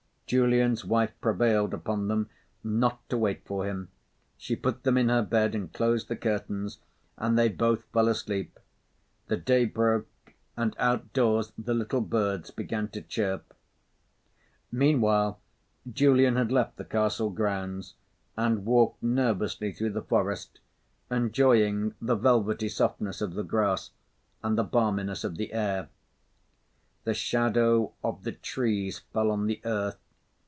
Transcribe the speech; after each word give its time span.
Julian's 0.31 0.85
wife 0.85 1.11
prevailed 1.19 1.73
upon 1.73 2.07
them 2.07 2.29
not 2.63 3.01
to 3.09 3.17
wait 3.17 3.43
for 3.45 3.65
him. 3.67 3.89
She 4.37 4.55
put 4.55 4.83
them 4.83 4.97
in 4.97 5.09
her 5.09 5.21
bed 5.21 5.53
and 5.53 5.73
closed 5.73 6.07
the 6.07 6.15
curtains; 6.15 6.77
and 7.17 7.37
they 7.37 7.49
both 7.49 7.83
fell 7.91 8.07
asleep. 8.07 8.57
The 9.27 9.35
day 9.35 9.65
broke 9.65 10.07
and 10.55 10.73
outdoors 10.79 11.51
the 11.57 11.73
little 11.73 11.99
birds 11.99 12.49
began 12.49 12.87
to 12.91 13.01
chirp. 13.01 13.53
Meanwhile, 14.71 15.37
Julian 15.91 16.37
had 16.37 16.49
left 16.49 16.77
the 16.77 16.85
castle 16.85 17.29
grounds 17.29 17.95
and 18.37 18.63
walked 18.65 19.03
nervously 19.03 19.73
through 19.73 19.91
the 19.91 20.01
forest, 20.01 20.61
enjoying 21.09 21.93
the 22.01 22.15
velvety 22.15 22.69
softness 22.69 23.19
of 23.19 23.33
the 23.33 23.43
grass 23.43 23.91
and 24.41 24.57
the 24.57 24.63
balminess 24.63 25.25
of 25.25 25.35
the 25.35 25.51
air. 25.51 25.89
The 27.03 27.13
shadow 27.13 27.91
of 28.01 28.23
the 28.23 28.31
trees 28.31 28.99
fell 29.11 29.29
on 29.29 29.47
the 29.47 29.59
earth. 29.65 29.97